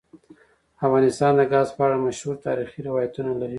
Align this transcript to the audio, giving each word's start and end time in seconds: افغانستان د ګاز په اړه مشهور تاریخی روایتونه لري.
افغانستان 0.85 1.31
د 1.39 1.41
ګاز 1.51 1.67
په 1.75 1.81
اړه 1.85 1.97
مشهور 2.07 2.35
تاریخی 2.47 2.79
روایتونه 2.89 3.31
لري. 3.41 3.49